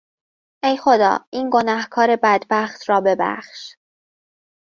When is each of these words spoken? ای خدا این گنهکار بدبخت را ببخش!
ای 0.63 0.77
خدا 0.77 1.25
این 1.29 1.49
گنهکار 1.53 2.15
بدبخت 2.15 2.89
را 2.89 3.01
ببخش! 3.01 3.75